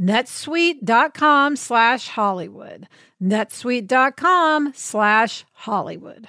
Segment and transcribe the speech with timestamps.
[0.00, 2.88] netsuite.com slash Hollywood.
[3.22, 6.28] netsuite.com slash Hollywood.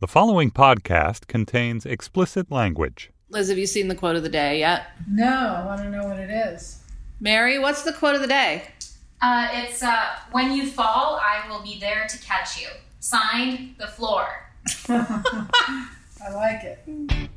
[0.00, 3.10] The following podcast contains explicit language.
[3.28, 4.86] Liz, have you seen the quote of the day yet?
[5.08, 6.82] No, I want to know what it is.
[7.20, 8.64] Mary, what's the quote of the day?
[9.22, 12.68] Uh, it's uh, when you fall, I will be there to catch you.
[13.00, 14.26] Signed, the floor.
[14.88, 15.86] I
[16.32, 17.28] like it.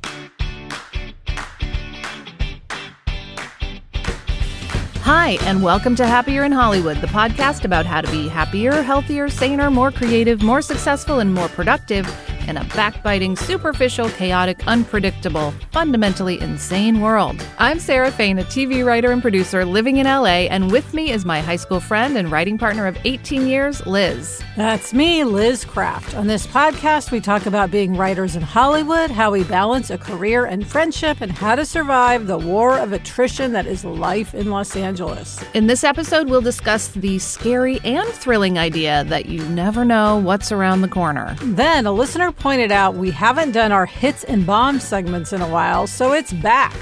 [5.03, 9.27] Hi, and welcome to Happier in Hollywood, the podcast about how to be happier, healthier,
[9.27, 12.05] saner, more creative, more successful, and more productive
[12.47, 17.35] in a backbiting, superficial, chaotic, unpredictable, fundamentally insane world.
[17.57, 21.25] I'm Sarah Fain, a TV writer and producer living in LA, and with me is
[21.25, 24.43] my high school friend and writing partner of 18 years, Liz.
[24.57, 26.15] That's me, Liz Craft.
[26.15, 30.45] On this podcast, we talk about being writers in Hollywood, how we balance a career
[30.45, 34.75] and friendship, and how to survive the war of attrition that is life in Los
[34.75, 35.43] Angeles.
[35.53, 40.51] In this episode, we'll discuss the scary and thrilling idea that you never know what's
[40.51, 41.35] around the corner.
[41.41, 45.49] Then, a listener pointed out we haven't done our hits and bombs segments in a
[45.49, 46.75] while, so it's back.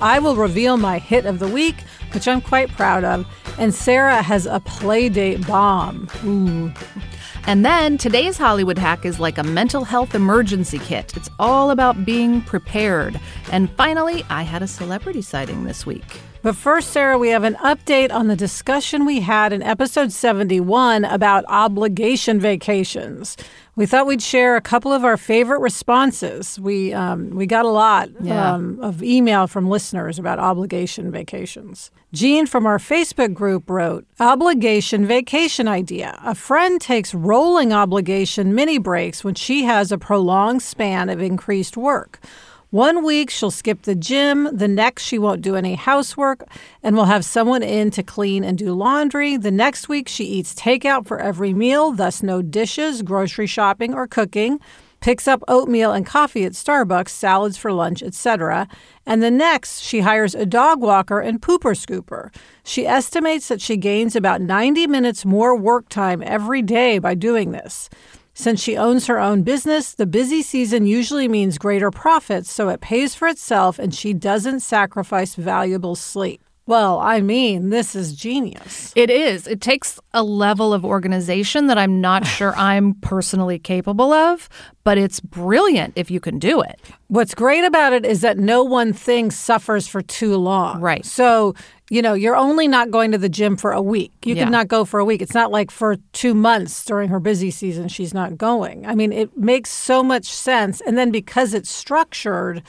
[0.00, 1.76] I will reveal my hit of the week,
[2.12, 3.26] which I'm quite proud of,
[3.58, 6.08] and Sarah has a playdate bomb.
[6.24, 6.72] Ooh.
[7.46, 11.16] And then today's Hollywood hack is like a mental health emergency kit.
[11.16, 13.20] It's all about being prepared.
[13.52, 16.20] And finally, I had a celebrity sighting this week.
[16.42, 21.04] But first, Sarah, we have an update on the discussion we had in episode 71
[21.04, 23.36] about obligation vacations.
[23.78, 26.58] We thought we'd share a couple of our favorite responses.
[26.58, 28.54] We um, we got a lot Yeah.
[28.54, 31.90] um, of email from listeners about obligation vacations.
[32.14, 36.18] Jean from our Facebook group wrote, "Obligation vacation idea.
[36.24, 41.76] A friend takes rolling obligation mini breaks when she has a prolonged span of increased
[41.76, 42.18] work."
[42.70, 46.42] One week she'll skip the gym, the next she won't do any housework
[46.82, 49.36] and will have someone in to clean and do laundry.
[49.36, 54.08] The next week she eats takeout for every meal, thus no dishes, grocery shopping, or
[54.08, 54.58] cooking.
[54.98, 58.66] Picks up oatmeal and coffee at Starbucks, salads for lunch, etc.
[59.04, 62.34] And the next, she hires a dog walker and pooper scooper.
[62.64, 67.52] She estimates that she gains about 90 minutes more work time every day by doing
[67.52, 67.88] this.
[68.38, 72.82] Since she owns her own business, the busy season usually means greater profits, so it
[72.82, 76.45] pays for itself and she doesn't sacrifice valuable sleep.
[76.68, 78.92] Well, I mean, this is genius.
[78.96, 79.46] It is.
[79.46, 84.48] It takes a level of organization that I'm not sure I'm personally capable of,
[84.82, 86.80] but it's brilliant if you can do it.
[87.06, 90.80] What's great about it is that no one thing suffers for too long.
[90.80, 91.06] Right.
[91.06, 91.54] So,
[91.88, 94.10] you know, you're only not going to the gym for a week.
[94.24, 94.44] You Yeah.
[94.44, 95.22] could not go for a week.
[95.22, 98.84] It's not like for two months during her busy season, she's not going.
[98.86, 100.80] I mean, it makes so much sense.
[100.80, 102.64] And then because it's structured,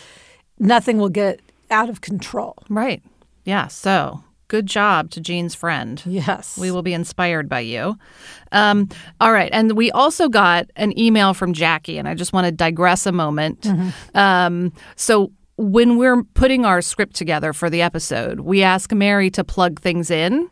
[0.60, 1.40] nothing will get
[1.72, 2.56] out of control.
[2.70, 3.02] Right.
[3.48, 3.68] Yeah.
[3.68, 6.02] So good job to Jean's friend.
[6.06, 6.58] Yes.
[6.58, 7.98] We will be inspired by you.
[8.52, 8.90] Um,
[9.22, 9.50] all right.
[9.54, 13.12] And we also got an email from Jackie, and I just want to digress a
[13.12, 13.66] moment.
[14.14, 19.44] Um, so, when we're putting our script together for the episode, we ask Mary to
[19.44, 20.52] plug things in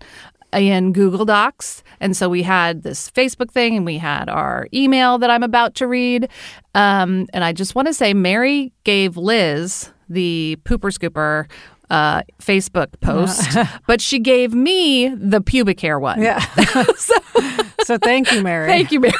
[0.51, 1.83] in Google Docs.
[1.99, 5.75] And so we had this Facebook thing and we had our email that I'm about
[5.75, 6.29] to read.
[6.73, 11.49] Um, and I just want to say, Mary gave Liz the pooper scooper
[11.89, 16.21] uh, Facebook post, but she gave me the pubic hair one.
[16.21, 16.39] Yeah.
[17.83, 18.67] so thank you, Mary.
[18.67, 19.13] Thank you, Mary.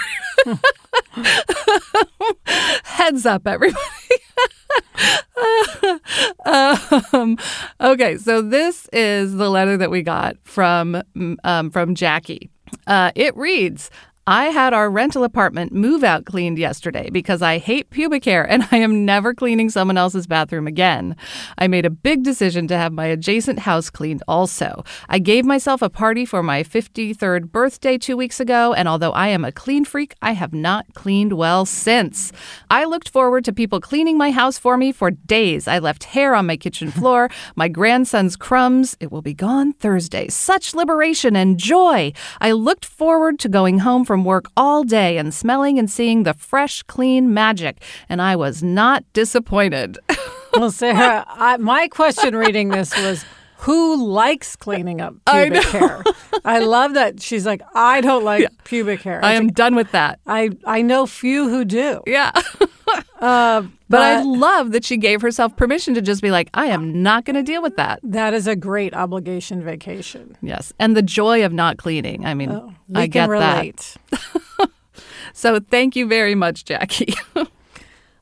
[2.83, 3.81] Heads up, everybody.
[6.45, 7.38] um,
[7.81, 11.01] okay, so this is the letter that we got from
[11.44, 12.50] um, from Jackie.
[12.88, 13.89] Uh, it reads.
[14.27, 18.68] I had our rental apartment move out cleaned yesterday because I hate pubic hair and
[18.72, 21.16] I am never cleaning someone else's bathroom again.
[21.60, 24.83] I made a big decision to have my adjacent house cleaned also.
[25.10, 29.27] I gave myself a party for my 53rd birthday two weeks ago, and although I
[29.27, 32.31] am a clean freak, I have not cleaned well since.
[32.72, 35.68] I looked forward to people cleaning my house for me for days.
[35.68, 38.98] I left hair on my kitchen floor, my grandson's crumbs.
[39.00, 40.30] It will be gone Thursday.
[40.30, 42.12] Such liberation and joy.
[42.42, 46.33] I looked forward to going home from work all day and smelling and seeing the
[46.33, 50.00] fresh, clean magic, and I was not disappointed.
[50.57, 53.25] Well, Sarah, I, my question reading this was
[53.65, 56.03] who likes cleaning up pubic hair?
[56.44, 59.23] I love that she's like, I don't like pubic hair.
[59.23, 60.19] I was am like, done with that.
[60.27, 62.01] I, I know few who do.
[62.07, 62.31] Yeah.
[63.19, 67.01] Uh, But I love that she gave herself permission to just be like, I am
[67.01, 68.00] not going to deal with that.
[68.03, 70.38] that is a great obligation vacation.
[70.41, 70.71] Yes.
[70.79, 72.25] And the joy of not cleaning.
[72.25, 72.51] I mean,
[72.88, 73.95] We I get relate.
[74.12, 74.69] that.
[75.33, 77.13] So thank you very much, Jackie.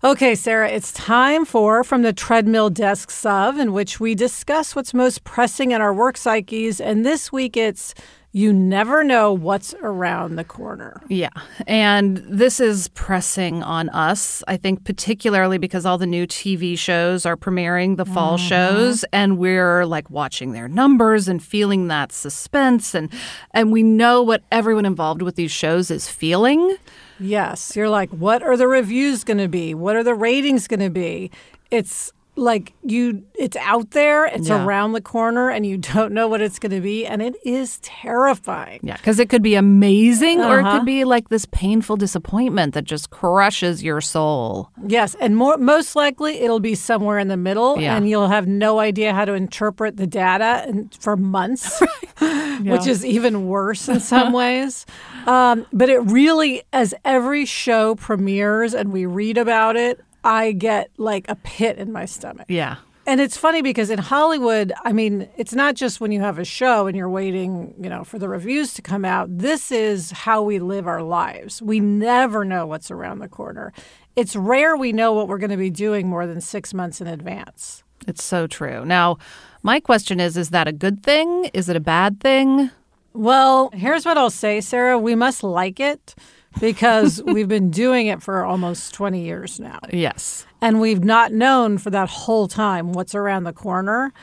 [0.06, 4.94] Okay, Sarah, it's time for From the Treadmill Desks of, in which we discuss what's
[4.94, 6.82] most pressing in our work psyches.
[6.82, 7.94] And this week it's
[8.34, 11.02] You Never Know What's Around the Corner.
[11.08, 11.30] yeah.
[11.68, 17.26] And this is pressing on us, I think, particularly because all the new TV shows
[17.26, 18.46] are premiering the fall mm-hmm.
[18.46, 23.10] shows and we're like watching their numbers and feeling that suspense and
[23.52, 26.76] and we know what everyone involved with these shows is feeling.
[27.24, 29.74] Yes, you're like, what are the reviews going to be?
[29.74, 31.32] What are the ratings going to be?
[31.72, 34.64] It's like you it's out there, it's Yeah.
[34.66, 37.80] around the corner and you don't know what it's going to be and it is
[37.82, 38.80] terrifying.
[38.84, 40.78] Yeah, because it could be amazing or it Uh-huh.
[40.80, 44.70] could be like this painful disappointment that just crushes your soul.
[44.88, 47.96] Yes, and more most likely it'll be somewhere in the middle Yeah.
[47.96, 51.82] and you'll have no idea how to interpret the data and, for months,
[52.62, 54.86] which is even worse in some ways.
[55.28, 60.92] Um, but it really as every show premieres and we read about it, I get
[60.98, 62.46] like a pit in my stomach.
[62.50, 62.78] Yeah.
[63.06, 66.46] And it's funny because in Hollywood, I mean, it's not just when you have a
[66.46, 69.28] show and you're waiting, you know, for the reviews to come out.
[69.30, 71.62] This is how we live our lives.
[71.62, 73.74] We never know what's around the corner.
[74.16, 77.08] It's rare we know what we're going to be doing more than six months in
[77.08, 77.84] advance.
[78.08, 78.86] It's so true.
[78.86, 79.18] Now,
[79.64, 81.46] my question is is that a good thing?
[81.54, 82.70] Is it a bad thing?
[83.14, 84.98] Well, here's what I'll say, Sarah.
[84.98, 86.16] We must like it
[86.60, 89.80] because we've been doing it for almost 20 years now.
[89.92, 90.46] Yes.
[90.62, 94.14] and we've not known for that whole time what's around the corner.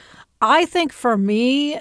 [0.41, 1.79] I think for me,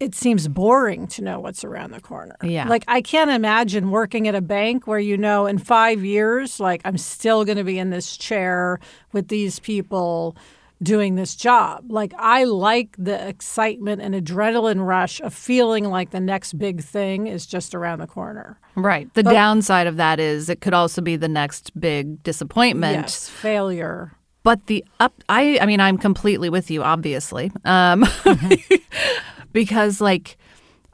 [0.00, 2.36] it seems boring to know what's around the corner.
[2.42, 2.68] Yeah.
[2.68, 6.82] Like I can't imagine working at a bank where you know in 5 years like
[6.84, 8.80] I'm still going to be in this chair
[9.12, 10.36] with these people
[10.82, 11.84] doing this job.
[11.88, 17.26] Like I like the excitement and adrenaline rush of feeling like the next big thing
[17.26, 18.58] is just around the corner.
[18.74, 19.12] Right.
[19.14, 22.96] The downside of that is it could also be the next big disappointment.
[23.02, 24.12] Yes, failure.
[24.42, 27.52] But the up I I mean I'm completely with you obviously.
[27.64, 28.04] Um
[29.52, 30.36] because like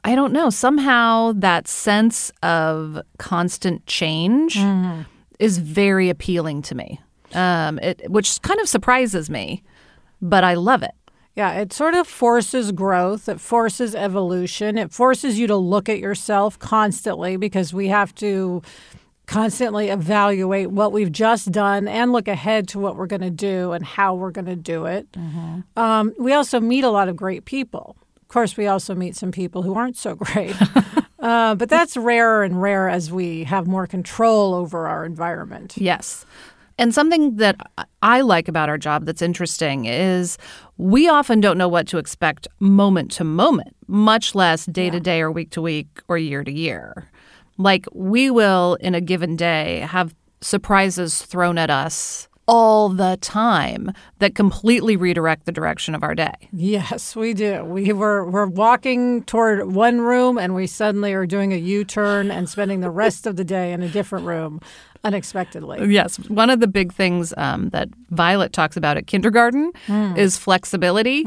[0.03, 4.57] I don't know, somehow that sense of constant change
[5.39, 6.99] is very appealing to me.
[7.33, 9.63] Um it which kind of surprises me,
[10.21, 10.91] but I love it.
[11.35, 13.29] Yeah, it sort of forces growth.
[13.29, 14.77] It forces evolution.
[14.77, 18.61] It forces you to look at yourself constantly because we have to
[19.25, 23.71] constantly evaluate what we've just done and look ahead to what we're going to do
[23.73, 25.07] and how we're going to do it.
[25.77, 27.95] Um, we also meet a lot of great people.
[28.21, 30.55] Of course, we also meet some people who aren't so great.
[31.19, 35.75] uh, but that's rarer and rarer as we have more control over our environment.
[35.77, 36.25] Yes.
[36.79, 37.57] And something that
[38.01, 40.37] I like about our job that's interesting is
[40.77, 45.19] we often don't know what to expect moment to moment, much less day to day
[45.19, 47.11] or week to week or year to year.
[47.57, 53.91] Like we will, in a given day, have surprises thrown at us all the time
[54.17, 56.33] that completely redirect the direction of our day.
[56.51, 57.63] Yes, we do.
[57.63, 62.49] We were we're walking toward one room and we suddenly are doing a U-turn and
[62.49, 64.61] spending the rest of the day in a different room
[65.03, 65.93] unexpectedly.
[65.93, 69.71] Yes, one of the big things um, that Violet talks about at kindergarten
[70.17, 71.23] is flexibility.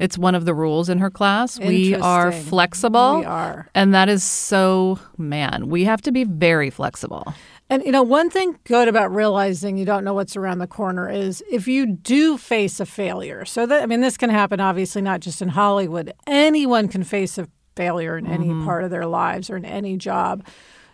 [0.00, 1.58] It's one of the rules in her class.
[1.58, 3.20] We are flexible.
[3.20, 3.68] We are.
[3.74, 7.32] And that is so, man, we have to be very flexible.
[7.70, 11.08] And you know, one thing good about realizing you don't know what's around the corner
[11.08, 13.44] is if you do face a failure.
[13.44, 16.12] So that I mean this can happen obviously not just in Hollywood.
[16.26, 18.64] Anyone can face a failure in any mm-hmm.
[18.64, 20.44] part of their lives or in any job.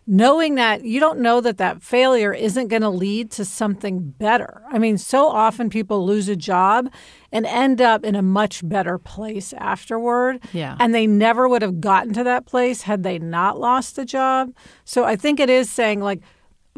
[0.07, 4.61] knowing that you don't know that that failure isn't going to lead to something better.
[4.69, 6.93] I mean, so often people lose a job
[7.31, 10.43] and end up in a much better place afterward.
[10.53, 10.77] Yeah.
[10.81, 14.53] And they never would have gotten to that place had they not lost the job.
[14.85, 16.21] So I think it is saying, like,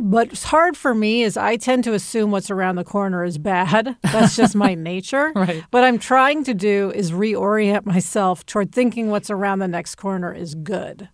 [0.02, 3.96] what's hard for me is I tend to assume what's around the corner is bad.
[4.02, 5.32] That's just my nature.
[5.34, 5.64] Right.
[5.70, 10.32] What I'm trying to do is reorient myself toward thinking what's around the next corner
[10.34, 11.08] is good.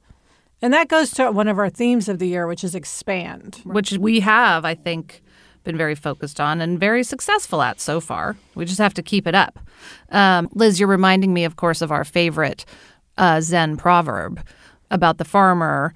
[0.62, 3.60] And that goes to one of our themes of the year, which is expand.
[3.64, 5.22] which we have, I think,
[5.64, 8.36] been very focused on and very successful at so far.
[8.54, 9.58] We just have to keep it up.
[10.10, 12.64] Um, Liz, you're reminding me, of course, of our favorite
[13.18, 14.40] uh, Zen proverb
[14.90, 15.92] about the farmer.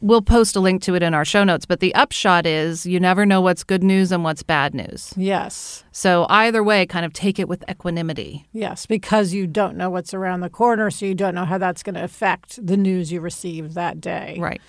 [0.00, 3.00] We'll post a link to it in our show notes, but the upshot is you
[3.00, 5.12] never know what's good news and what's bad news.
[5.16, 5.82] Yes.
[5.90, 8.46] So either way, kind of take it with equanimity.
[8.52, 11.82] Yes, because you don't know what's around the corner, so you don't know how that's
[11.82, 14.36] going to affect the news you receive that day.
[14.38, 14.60] Right.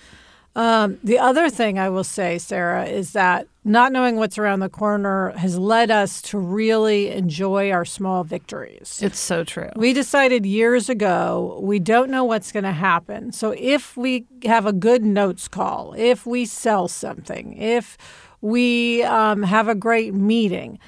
[0.56, 4.68] Um, the other thing I will say, Sarah, is that not knowing what's around the
[4.68, 9.00] corner has led us to really enjoy our small victories.
[9.02, 9.70] It's so true.
[9.76, 13.32] We decided years ago we don't know what's going to happen.
[13.32, 17.96] So if we have a good notes call, if we sell something, if
[18.40, 20.78] we um, have a great meeting,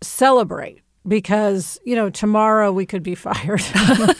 [0.00, 3.62] celebrate because, you know, tomorrow we could be fired.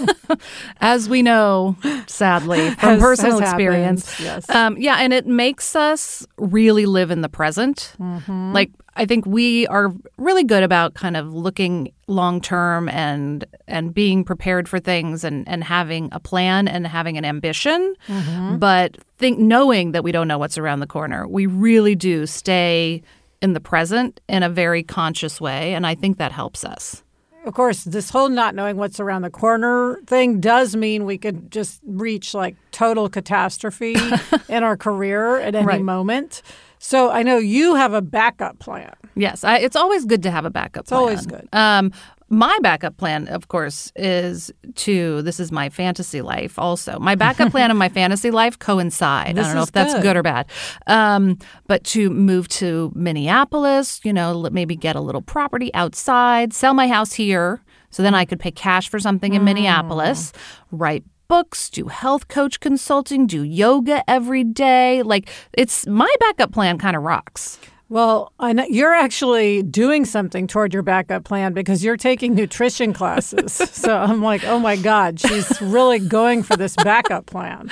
[0.81, 1.77] As we know,
[2.07, 4.21] sadly, from personal experience.
[4.21, 4.49] yes.
[4.51, 7.95] Um, yeah, and it makes us really live in the present.
[7.99, 8.53] Mm-hmm.
[8.53, 13.93] Like, I think we are really good about kind of looking long term and and
[13.93, 17.95] being prepared for things and and having a plan and having an ambition.
[18.07, 18.59] Mm-hmm.
[18.59, 23.03] But think knowing that we don't know what's around the corner, we really do stay
[23.43, 27.03] in the present in a very conscious way, and I think that helps us.
[27.45, 31.51] of course, this whole not knowing what's around the corner thing does mean we could
[31.51, 33.95] just reach like total catastrophe
[34.49, 35.83] in our career at any Right.
[35.83, 36.41] moment.
[36.79, 38.95] So I know you have a backup plan.
[39.15, 40.87] Yes, I, it's always good to have a backup.
[40.87, 40.87] Plan.
[40.87, 41.49] It's always good.
[41.53, 41.93] Um,
[42.35, 46.59] my backup plan, of course, is to this is my fantasy life.
[46.59, 49.37] Also, my backup plan and my fantasy life coincide.
[49.37, 50.03] This I don't know if that's good.
[50.03, 50.47] good or bad.
[50.87, 56.75] Um, but to move to Minneapolis, you know, maybe get a little property outside, sell
[56.75, 60.33] my house here, so then I could pay cash for something in Minneapolis,
[60.73, 65.03] write books, do health coach consulting, do yoga every day.
[65.03, 67.59] Like it's my backup plan kind of rocks.
[67.95, 72.93] Well, I know you're actually doing something toward your backup plan because you're taking nutrition
[72.93, 73.53] classes.
[73.73, 77.71] so I'm like, oh my God, she's really going for this backup plan.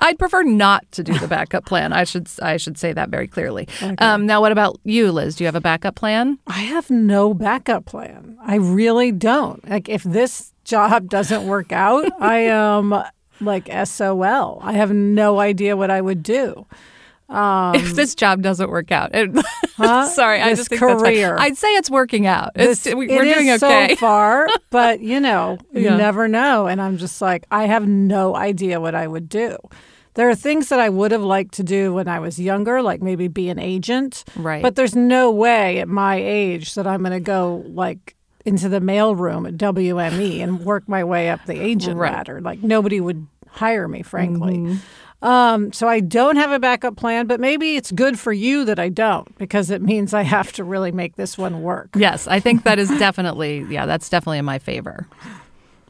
[0.00, 1.92] I'd prefer not to do the backup plan.
[1.92, 3.68] I should I should say that very clearly.
[3.98, 5.36] Um, now, what about you, Liz?
[5.36, 6.40] Do you have a backup plan?
[6.48, 8.36] I have no backup plan.
[8.44, 9.64] I really don't.
[9.70, 13.00] Like, if this job doesn't work out, I am
[13.40, 14.58] like SOL.
[14.60, 16.66] I have no idea what I would do.
[17.28, 19.30] If um, this job doesn't work out, It-
[19.76, 20.06] Huh?
[20.06, 21.36] sorry, I This just think career.
[21.38, 22.52] I'd say it's working out.
[22.54, 23.88] It's, This- we, it we're doing is okay.
[23.90, 25.96] so far, but you know, you Yeah.
[25.96, 26.66] never know.
[26.66, 29.56] And I'm just like, I have no idea what I would do.
[30.14, 33.02] There are things that I would have liked to do when I was younger, like
[33.02, 34.24] maybe be an agent.
[34.34, 34.62] Right.
[34.62, 38.16] But there's no way at my age that I'm going to go like
[38.46, 42.12] into the mailroom at WME and work my way up the agent Right.
[42.14, 42.40] ladder.
[42.40, 44.56] Like nobody would hire me, frankly.
[44.56, 44.76] Mm-hmm.
[45.22, 48.78] Um, so I don't have a backup plan, but maybe it's good for you that
[48.78, 51.90] I don't because it means I have to really make this one work.
[51.96, 55.06] yes, I think that is definitely yeah, that's definitely in my favor.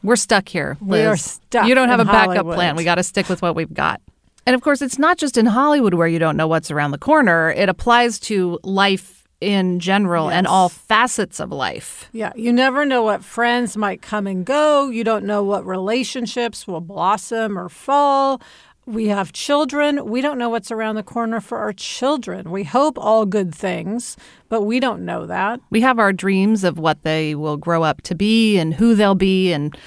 [0.03, 0.77] We're stuck here.
[0.79, 1.07] We Liz.
[1.07, 2.55] are stuck You don't have a backup Hollywood.
[2.55, 2.75] plan.
[2.75, 3.99] We got to stick with what we've got.
[4.45, 6.97] And of course, it's not just in Hollywood where you don't know what's around the
[6.97, 7.49] corner.
[7.51, 12.09] It applies to life in general and all facets of life.
[12.11, 14.89] Yeah, you never know what friends might come and go.
[14.89, 18.41] You don't know what relationships will blossom or fall.
[18.87, 20.05] We have children.
[20.05, 22.49] We don't know what's around the corner for our children.
[22.49, 24.15] We hope all good things,
[24.47, 25.59] but we don't know that.
[25.69, 29.13] We have our dreams of what they will grow up to be and who they'll
[29.13, 29.51] be.
[29.51, 29.77] And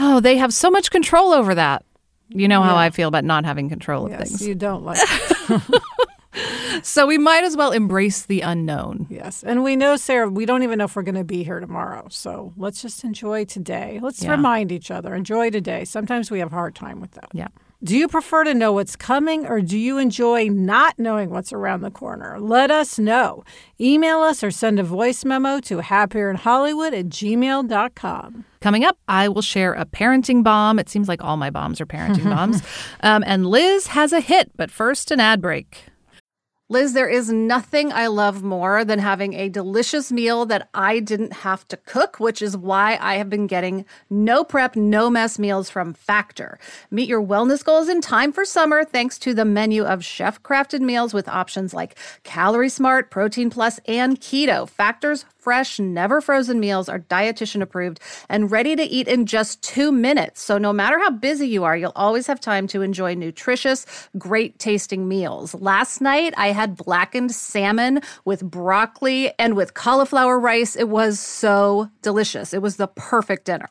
[0.00, 1.84] oh, they have so much control over that.
[2.30, 4.46] You know how I feel about not having control of Yes, things.
[4.46, 4.98] you don't like
[6.82, 9.06] So we might as well embrace the unknown.
[9.08, 9.42] Yes.
[9.42, 12.06] And we know, Sarah, we don't even know if we're going to be here tomorrow.
[12.10, 13.98] So let's just enjoy today.
[14.02, 14.32] Let's Yeah.
[14.32, 15.84] remind each other enjoy today.
[15.84, 17.30] Sometimes we have a hard time with that.
[17.32, 17.48] Yeah.
[17.84, 21.82] Do you prefer to know what's coming or do you enjoy not knowing what's around
[21.82, 22.40] the corner?
[22.40, 23.44] Let us know.
[23.80, 28.44] Email us or send a voice memo to happierinhollywood at gmail.com.
[28.60, 30.80] Coming up, I will share a parenting bomb.
[30.80, 32.62] It seems like all my bombs are parenting bombs.
[33.04, 35.84] Um, and Liz has a hit, but first, an ad break.
[36.70, 41.32] Liz, there is nothing I love more than having a delicious meal that I didn't
[41.32, 45.70] have to cook, which is why I have been getting no prep, no mess meals
[45.70, 46.58] from Factor.
[46.90, 50.82] Meet your wellness goals in time for summer thanks to the menu of chef crafted
[50.82, 54.68] meals with options like Calorie Smart, Protein Plus, and Keto.
[54.68, 57.98] Factor's fresh, never frozen meals are dietitian approved
[58.28, 60.42] and ready to eat in just two minutes.
[60.42, 63.86] So no matter how busy you are, you'll always have time to enjoy nutritious,
[64.18, 65.54] great tasting meals.
[65.54, 70.74] Last night, I had blackened salmon with broccoli and with cauliflower rice.
[70.74, 72.52] It was so delicious.
[72.52, 73.70] It was the perfect dinner.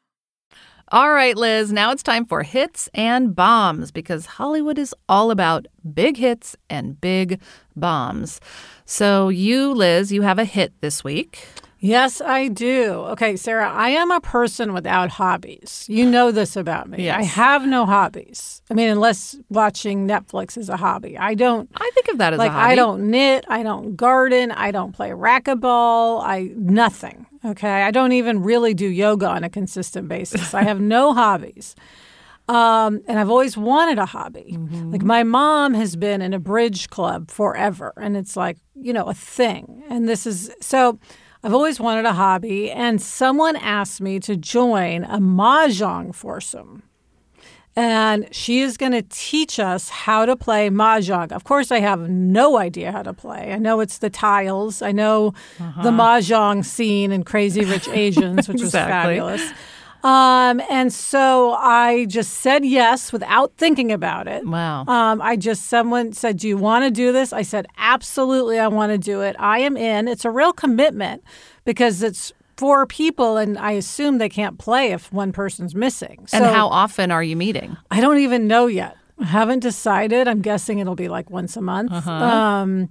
[0.93, 5.65] All right, Liz, now it's time for hits and bombs because Hollywood is all about
[5.93, 7.39] big hits and big
[7.77, 8.41] bombs.
[8.83, 11.47] So, you, Liz, you have a hit this week.
[11.83, 12.91] Yes, I do.
[13.09, 15.85] Okay, Sarah, I am a person without hobbies.
[15.89, 17.05] You know this about me.
[17.05, 17.17] Yes.
[17.19, 18.61] I have no hobbies.
[18.69, 21.17] I mean, unless watching Netflix is a hobby.
[21.17, 22.71] I don't I think of that as like a hobby.
[22.73, 27.25] I don't knit, I don't garden, I don't play racquetball, I nothing.
[27.43, 27.81] Okay?
[27.81, 30.53] I don't even really do yoga on a consistent basis.
[30.53, 31.75] I have no hobbies.
[32.47, 34.57] Um, and I've always wanted a hobby.
[34.59, 39.05] Like my mom has been in a bridge club forever, and it's like, you know,
[39.05, 39.83] a thing.
[39.89, 40.99] And this is so
[41.43, 46.83] I've always wanted a hobby, and someone asked me to join a mahjong foursome.
[47.75, 51.31] And she is going to teach us how to play mahjong.
[51.31, 53.53] Of course, I have no idea how to play.
[53.53, 54.81] I know it's the tiles.
[54.81, 55.91] I know the uh-huh.
[55.91, 59.41] mahjong scene in Crazy Rich Asians, which was fabulous.
[60.03, 64.45] Um, and so I just said yes without thinking about it.
[64.45, 64.85] Wow.
[64.87, 67.31] Um, I just, someone said, Do you want to do this?
[67.33, 69.35] I said, Absolutely, I want to do it.
[69.39, 70.07] I am in.
[70.07, 71.23] It's a real commitment
[71.65, 76.27] because it's four people, and I assume they can't play if one person's missing.
[76.33, 77.75] and how often are you meeting?
[77.89, 78.97] I don't even know yet.
[79.19, 80.27] I haven't decided.
[80.27, 81.91] I'm guessing it'll be like once a month.
[82.07, 82.89] Um,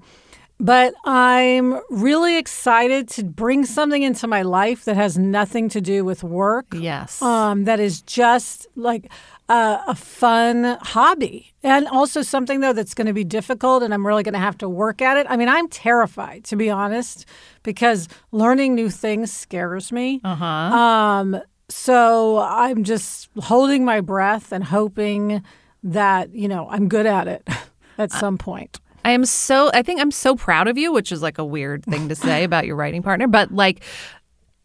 [0.60, 6.04] but I'm really excited to bring something into my life that has nothing to do
[6.04, 6.66] with work.
[6.72, 7.22] Yes.
[7.22, 9.10] Um, that is just like
[9.48, 11.54] a, a fun hobby.
[11.62, 14.58] And also something, though, that's going to be difficult and I'm really going to have
[14.58, 15.26] to work at it.
[15.30, 17.24] I mean, I'm terrified, to be honest,
[17.62, 20.20] because learning new things scares me.
[20.22, 20.44] Uh huh.
[20.44, 25.42] Um, so I'm just holding my breath and hoping
[25.82, 27.48] that, you know, I'm good at it
[27.98, 28.78] at some point.
[29.04, 31.84] I am so I think I'm so proud of you, which is like a weird
[31.84, 33.82] thing to say about your writing partner, but like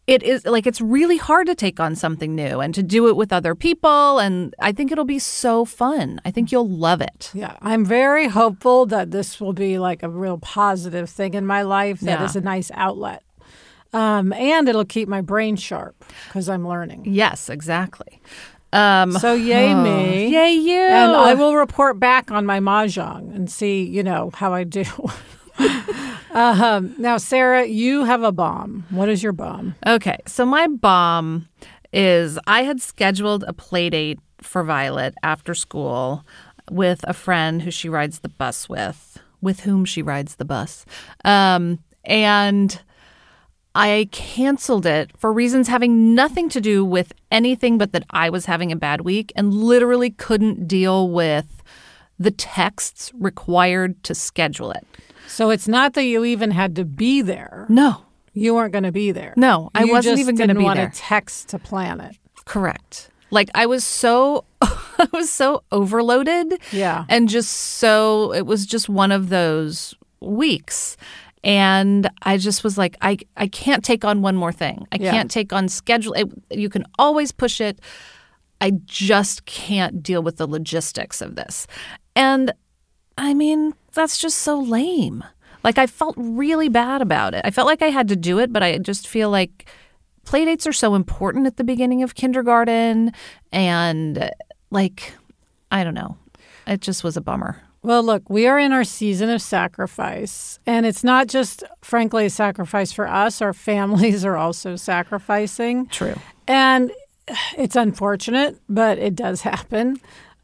[0.06, 3.16] it is like it's really hard to take on something new and to do it
[3.16, 6.20] with other people and I think it'll be so fun.
[6.24, 7.30] I think you'll love it.
[7.34, 11.62] Yeah, I'm very hopeful that this will be like a real positive thing in my
[11.62, 12.40] life that is Yeah.
[12.40, 13.22] a nice outlet.
[13.92, 17.04] Um, and it'll keep my brain sharp because I'm learning.
[17.06, 18.20] Yes, exactly.
[18.76, 20.28] Um So yay me.
[20.28, 20.80] Yay you.
[20.80, 24.84] And I will report back on my mahjong and see, you know, how I do.
[26.30, 28.84] um, now, Sarah, you have a bomb.
[28.90, 29.74] What is your bomb?
[29.86, 31.48] Okay, so my bomb
[31.92, 36.24] is I had scheduled a play date for Violet after school
[36.70, 40.84] with a friend who she rides the bus with, with whom she rides the bus.
[41.24, 42.80] Um, and
[43.76, 48.46] I canceled it for reasons having nothing to do with anything but that I was
[48.46, 51.62] having a bad week and literally couldn't deal with
[52.18, 54.86] the texts required to schedule it.
[55.28, 57.66] So it's not that you even had to be there.
[57.68, 59.34] No, You weren't going to be there.
[59.36, 60.88] No, I You wasn't even gonna didn't be want there.
[60.88, 62.16] to text to plan it.
[62.46, 63.10] Correct.
[63.30, 66.60] Like I was so I was so overloaded.
[66.72, 67.04] Yeah.
[67.08, 70.96] And just so it was just one of those weeks.
[71.46, 74.86] And I just was like I I can't take on one more thing.
[74.90, 75.12] I Yeah.
[75.12, 77.78] can't take on schedule it, you can always push it.
[78.60, 81.68] I just can't deal with the logistics of this.
[82.16, 82.52] And
[83.16, 85.22] I mean, that's just so lame.
[85.62, 87.42] Like I felt really bad about it.
[87.44, 89.68] I felt like I had to do it, but I just feel like
[90.24, 93.12] playdates are so important at the beginning of kindergarten
[93.52, 94.30] and
[94.70, 95.12] like
[95.70, 96.16] I don't know.
[96.66, 97.62] It just was a bummer.
[97.86, 100.58] Well, look, we are in our season of sacrifice.
[100.66, 105.86] And it's not just, frankly, a sacrifice for us, our families are also sacrificing.
[105.86, 106.16] True.
[106.48, 106.90] And
[107.56, 110.00] it's unfortunate, but it does happen.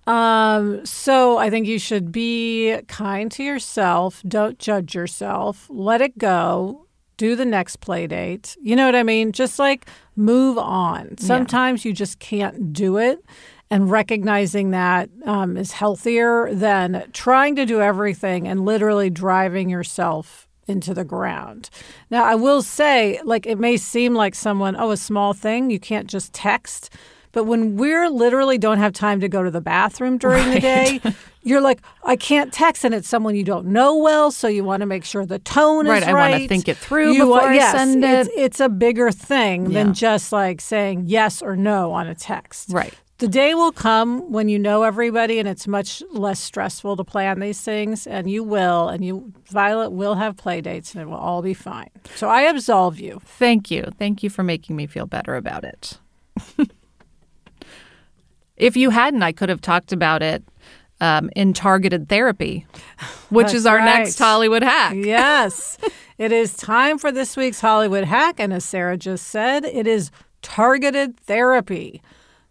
[0.06, 4.22] Um, so I think you should be kind to yourself.
[4.28, 5.66] Don't judge yourself.
[5.68, 6.86] Let it go.
[7.16, 8.56] do the next play date.
[8.62, 9.32] You know what I mean?
[9.32, 11.18] Just like move on.
[11.18, 13.24] Sometimes you just can't do it.
[13.72, 20.46] And recognizing that um, is healthier than trying to do everything and literally driving yourself
[20.68, 21.70] into the ground.
[22.10, 25.80] Now, I will say, like, it may seem like someone, oh, a small thing, you
[25.80, 26.90] can't just text.
[27.32, 31.00] But when we're literally don't have time to go to the bathroom during the day,
[31.42, 34.82] you're like, I can't text, and it's someone you don't know well, so you want
[34.82, 36.34] to make sure the tone Right, is I right.
[36.34, 38.34] I wanna think it through You before I yes, send It's, it.
[38.38, 39.82] it's a bigger thing Yeah.
[39.84, 42.68] than just like saying yes or no on a text.
[42.70, 42.92] Right.
[43.22, 47.38] The day will come when you know everybody and it's much less stressful to plan
[47.38, 51.18] these things and you will and you Violet will have play dates and it will
[51.18, 51.88] all be fine.
[52.16, 53.20] So I absolve you.
[53.24, 53.86] Thank you.
[53.96, 55.98] Thank you for making me feel better about it.
[58.56, 60.42] if you hadn't, I could have talked about it
[61.00, 62.66] um, in targeted therapy,
[63.30, 63.84] which That's is our right.
[63.84, 64.96] next Hollywood hack.
[64.96, 65.78] Yes.
[66.18, 70.10] it is time for this week's Hollywood hack and as Sarah just said, it is
[70.42, 72.02] targeted therapy.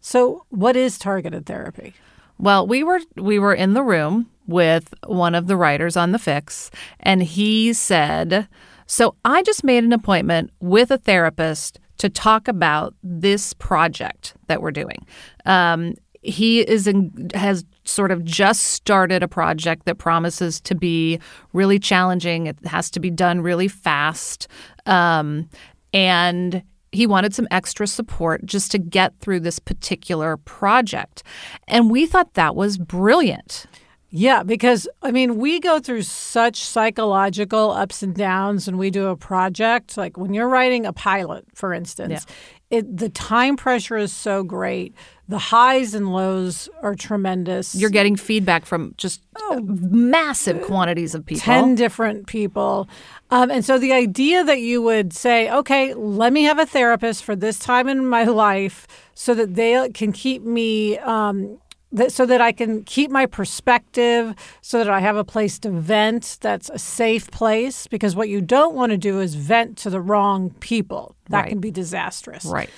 [0.01, 1.93] So what is targeted therapy?
[2.37, 6.19] Well, we were we were in the room with one of the writers on the
[6.19, 8.47] fix, and he said,
[8.87, 14.59] "So I just made an appointment with a therapist to talk about this project that
[14.61, 15.05] we're doing."
[15.45, 21.19] Um, he is in, has sort of just started a project that promises to be
[21.53, 22.47] really challenging.
[22.47, 24.47] It has to be done really fast,
[24.87, 25.47] um,
[25.93, 31.23] and he wanted some extra support just to get through this particular project.
[31.67, 33.65] And we thought that was brilliant.
[34.13, 39.07] Yeah, because I mean, we go through such psychological ups and downs when we do
[39.07, 39.95] a project.
[39.95, 42.25] Like when you're writing a pilot, for instance,
[42.69, 44.93] it, the time pressure is so great.
[45.29, 47.73] The highs and lows are tremendous.
[47.73, 51.41] You're getting feedback from just oh, massive quantities of people.
[51.43, 52.89] 10 different people.
[53.31, 57.23] Um, and so the idea that you would say, okay, let me have a therapist
[57.23, 60.97] for this time in my life so that they can keep me.
[60.99, 61.59] Um,
[61.93, 65.69] that, so that I can keep my perspective, so that I have a place to
[65.69, 67.85] vent that's a safe place.
[67.87, 71.15] Because what you don't want to do is vent to the wrong people.
[71.29, 71.49] That Right.
[71.49, 72.45] can be disastrous.
[72.45, 72.69] Right.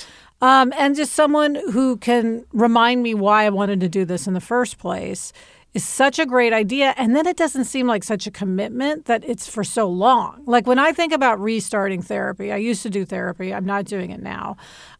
[0.41, 4.33] Um, and just someone who can remind me why I wanted to do this in
[4.33, 5.31] the first place
[5.73, 6.93] is such a great idea.
[6.97, 10.43] And then it doesn't seem like such a commitment that it's for so long.
[10.45, 14.11] Like when I think about restarting therapy, I used to do therapy, I'm not doing
[14.11, 14.57] it now.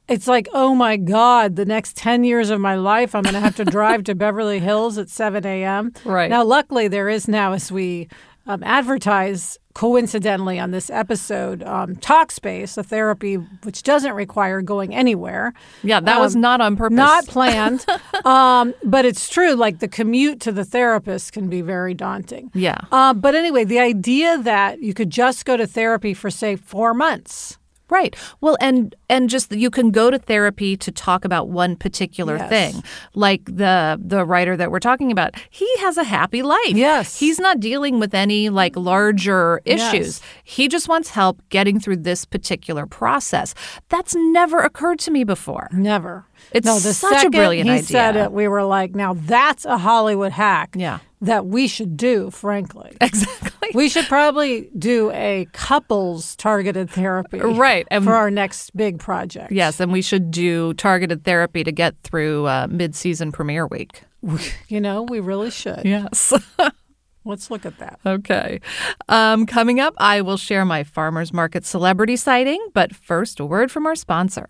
[0.07, 3.39] It's like, oh my God, the next 10 years of my life, I'm going to
[3.39, 5.93] have to drive to Beverly Hills at 7 a.m.
[6.05, 6.29] Right.
[6.29, 8.09] Now, luckily, there is now, as we
[8.45, 15.53] um, advertise coincidentally on this episode, um, Talkspace, a therapy which doesn't require going anywhere.
[15.83, 16.95] Yeah, that was Um, not on purpose.
[16.95, 17.85] Not planned.
[18.25, 22.51] um, but it's true, like the commute to the therapist can be very daunting.
[22.53, 22.77] Yeah.
[22.91, 26.93] Uh, but anyway, the idea that you could just go to therapy for, say, four
[26.93, 27.57] months.
[27.93, 28.15] Right.
[28.41, 32.49] Well, and and just you can go to therapy to talk about one particular Yes.
[32.49, 32.83] thing.
[33.13, 36.75] Like the the writer that we're talking about, he has a happy life.
[36.89, 37.19] Yes.
[37.19, 40.19] He's not dealing with any like larger issues.
[40.19, 40.21] Yes.
[40.43, 43.53] He just wants help getting through this particular process.
[43.89, 45.69] That's never occurred to me before.
[45.71, 46.25] Never.
[46.51, 47.85] It's no, the such a brilliant he idea.
[47.87, 50.99] said it, we were like, now that's a Hollywood hack Yeah.
[51.21, 52.97] that we should do, frankly.
[53.01, 53.69] Exactly.
[53.73, 59.51] We should probably do a couples targeted therapy Right, and- for our next big project.
[59.51, 64.03] Yes, and we should do targeted therapy to get through uh, mid-season premiere week.
[64.67, 65.81] You know, we really should.
[65.85, 66.33] Yes.
[67.25, 67.99] Let's look at that.
[68.05, 68.59] Okay.
[69.07, 73.71] Um, coming up, I will share my farmers market celebrity sighting, but first, a word
[73.71, 74.49] from our sponsor.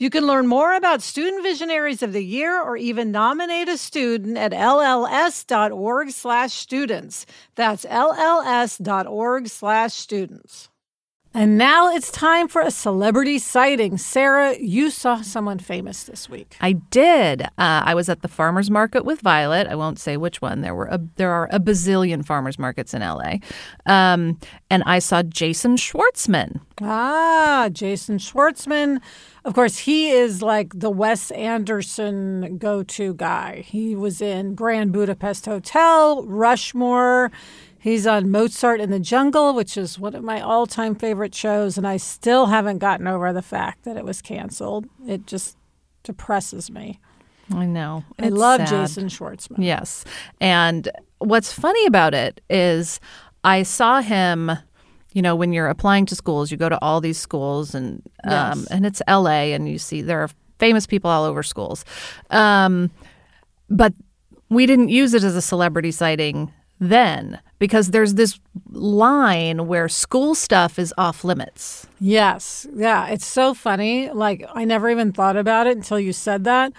[0.00, 4.38] You can learn more about Student Visionaries of the Year or even nominate a student
[4.38, 7.26] at lls.org slash students.
[7.54, 10.69] That's lls.org slash students.
[11.32, 13.98] And now it's time for a celebrity sighting.
[13.98, 16.56] Sarah, you saw someone famous this week.
[16.60, 17.42] I did.
[17.42, 19.68] Uh, I was at the farmers market with Violet.
[19.68, 20.62] I won't say which one.
[20.62, 23.34] There were a, there are a bazillion farmers markets in LA,
[23.86, 24.40] um,
[24.70, 26.62] and I saw Jason Schwartzman.
[26.80, 29.00] Ah, Jason Schwartzman.
[29.44, 33.60] Of course, he is like the Wes Anderson go to guy.
[33.64, 37.30] He was in Grand Budapest Hotel, Rushmore.
[37.80, 41.78] He's on Mozart in the Jungle, which is one of my all time favorite shows.
[41.78, 44.86] And I still haven't gotten over the fact that it was canceled.
[45.08, 45.56] It just
[46.02, 47.00] depresses me.
[47.52, 48.04] I know.
[48.18, 48.68] I love sad.
[48.86, 49.64] Jason Schwartzman.
[49.64, 50.04] Yes.
[50.40, 50.88] And
[51.18, 53.00] what's funny about it is
[53.44, 54.52] I saw him,
[55.14, 58.60] you know, when you're applying to schools, you go to all these schools and um,
[58.60, 58.66] Yes.
[58.66, 61.84] and it's LA and you see there are famous people all over schools.
[62.30, 62.90] Um,
[63.70, 63.94] but
[64.50, 68.40] we didn't use it as a celebrity sighting then because there's this
[68.70, 71.86] line where school stuff is off limits.
[72.00, 72.66] Yes.
[72.74, 73.06] Yeah.
[73.08, 74.10] It's so funny.
[74.10, 76.72] Like, I never even thought about it until you said that.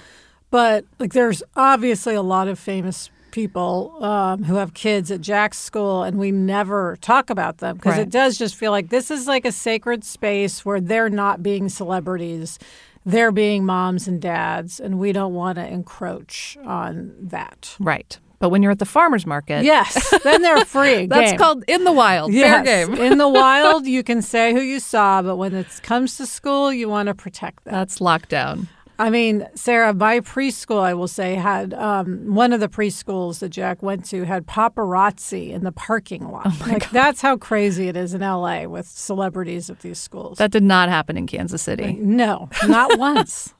[0.50, 5.58] But, like, there's obviously a lot of famous people um, who have kids at Jack's
[5.60, 8.02] school, and we never talk about them because Right.
[8.02, 11.70] it does just feel like this is like a sacred space where they're not being
[11.70, 12.60] celebrities.
[13.06, 17.78] They're being moms and dads, and we don't want to encroach on that.
[17.80, 18.20] Right.
[18.42, 21.06] But when you're at the farmer's market, Yes, then they're free.
[21.06, 21.38] that's Game.
[21.40, 22.34] called in the wild.
[22.34, 22.66] Yes.
[22.66, 22.96] Fair game.
[22.96, 26.74] In the wild, you can say who you saw, but when it comes to school,
[26.74, 27.72] you want to protect that.
[27.72, 28.68] That's lockdown.
[29.00, 33.50] I mean, Sarah, my preschool, I will say, had um, one of the preschools that
[33.50, 36.44] Jack went to had paparazzi in the parking lot.
[36.48, 40.38] Oh like that's how crazy it is in LA with celebrities at these schools.
[40.38, 41.94] That did not happen in Kansas City.
[41.94, 43.54] no, not once.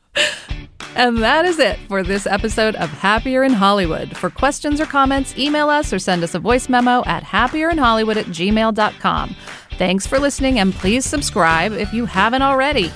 [0.96, 4.16] And that is it for this episode of Happier in Hollywood.
[4.18, 8.26] For questions or comments, email us or send us a voice memo at happierinhollywood at
[8.26, 9.36] gmail.com.
[9.78, 12.92] Thanks for listening and please subscribe if you haven't already.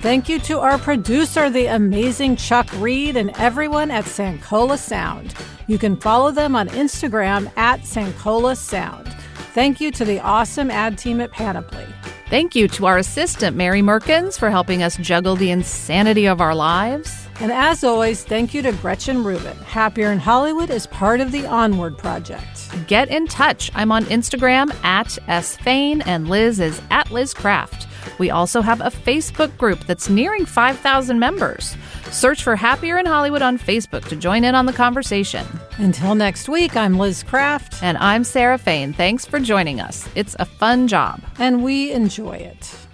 [0.00, 5.34] Thank you to our producer, the amazing Chuck Reed, and everyone at Sankola Sound.
[5.66, 9.08] You can follow them on Instagram at Sankola Sound.
[9.54, 11.86] Thank you to the awesome ad team at Panoply.
[12.28, 16.54] Thank you to our assistant, Mary Merkins, for helping us juggle the insanity of our
[16.54, 17.25] lives.
[17.38, 19.56] And as always, thank you to Gretchen Rubin.
[19.58, 22.70] Happier in Hollywood is part of the Onward Project.
[22.86, 23.70] Get in touch.
[23.74, 27.86] I'm on Instagram at sfain and Liz is at Liz Craft.
[28.18, 31.76] We also have a Facebook group that's nearing 5,000 members.
[32.10, 35.44] Search for Happier in Hollywood on Facebook to join in on the conversation.
[35.76, 38.94] Until next week, I'm Liz Craft, And I'm Sarah Fain.
[38.94, 40.08] Thanks for joining us.
[40.14, 41.20] It's a fun job.
[41.38, 42.85] and we enjoy it.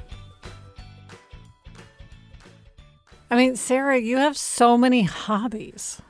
[3.33, 6.03] I mean, Sarah, you have so many hobbies.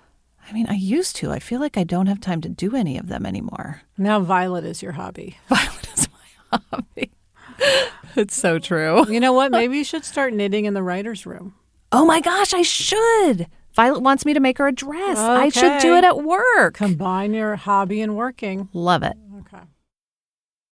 [0.45, 1.31] I mean, I used to.
[1.31, 3.83] I feel like I don't have time to do any of them anymore.
[3.97, 5.37] Now, Violet is your hobby.
[5.49, 6.09] Violet is
[6.51, 7.13] my hobby.
[8.17, 9.09] it's so true.
[9.09, 9.53] You know what?
[9.53, 11.55] Maybe you should start knitting in the writer's room.
[11.93, 13.47] Oh my gosh, I should.
[13.77, 15.17] Violet wants me to make her a dress.
[15.17, 16.75] I should do it at work.
[16.75, 18.69] Combine your hobby and working.
[18.73, 19.17] Love it.